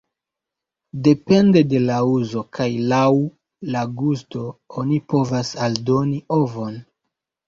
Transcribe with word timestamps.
Depende 1.07 1.61
de 1.73 1.81
la 1.89 1.97
uzo 2.13 2.41
kaj 2.57 2.65
laŭ 2.93 3.01
la 3.75 3.83
gusto 3.99 4.47
oni 4.85 4.97
povas 5.13 5.53
aldoni 5.67 6.19
ovon. 6.39 6.81